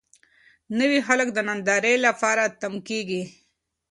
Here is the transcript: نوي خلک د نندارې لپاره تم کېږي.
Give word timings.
نوي 0.79 0.99
خلک 1.07 1.27
د 1.33 1.37
نندارې 1.47 1.93
لپاره 2.05 2.43
تم 2.61 2.73
کېږي. 2.87 3.23